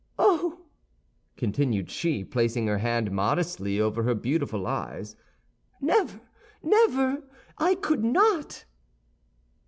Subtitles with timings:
[0.17, 0.61] Oh,"
[1.37, 5.15] continued she, placing her hand modestly over her beautiful eyes,
[5.79, 6.19] "never!
[6.63, 8.65] never!—I could not!"